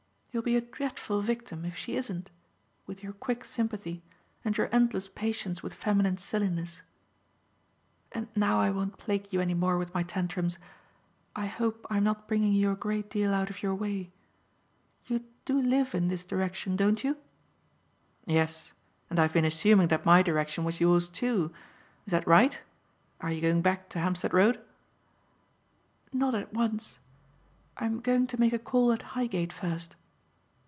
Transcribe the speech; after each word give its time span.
You'll 0.33 0.41
be 0.43 0.55
a 0.55 0.61
dreadful 0.61 1.19
victim 1.19 1.65
if 1.65 1.75
she 1.75 1.97
isn't, 1.97 2.29
with 2.87 3.03
your 3.03 3.11
quick 3.11 3.43
sympathy 3.43 4.01
and 4.45 4.57
your 4.57 4.69
endless 4.73 5.09
patience 5.09 5.61
with 5.61 5.73
feminine 5.73 6.17
silliness. 6.17 6.81
And 8.13 8.29
now 8.33 8.57
I 8.61 8.69
won't 8.69 8.97
plague 8.97 9.33
you 9.33 9.41
any 9.41 9.53
more 9.53 9.77
with 9.77 9.93
my 9.93 10.03
tantrums. 10.03 10.57
I 11.35 11.47
hope 11.47 11.85
I 11.89 11.97
am 11.97 12.05
not 12.05 12.29
bringing 12.29 12.53
you 12.53 12.71
a 12.71 12.77
great 12.77 13.09
deal 13.09 13.33
out 13.33 13.49
of 13.49 13.61
your 13.61 13.75
way. 13.75 14.13
You 15.05 15.25
do 15.43 15.61
live 15.61 15.93
in 15.93 16.07
this 16.07 16.23
direction, 16.25 16.77
don't 16.77 17.03
you?" 17.03 17.17
"Yes; 18.25 18.71
and 19.09 19.19
I 19.19 19.23
have 19.23 19.33
been 19.33 19.43
assuming 19.43 19.89
that 19.89 20.05
my 20.05 20.21
direction 20.21 20.63
was 20.63 20.79
yours, 20.79 21.09
too. 21.09 21.51
Is 22.07 22.11
that 22.11 22.25
right? 22.25 22.61
Are 23.19 23.31
you 23.33 23.41
going 23.41 23.61
back 23.61 23.89
to 23.89 23.99
Hampstead 23.99 24.33
Road?" 24.33 24.61
"Not 26.13 26.33
at 26.33 26.53
once. 26.53 26.99
I'm 27.75 27.99
going 27.99 28.27
to 28.27 28.39
make 28.39 28.53
a 28.53 28.59
call 28.59 28.93
at 28.93 29.01
Highgate 29.17 29.51
first." 29.51 29.97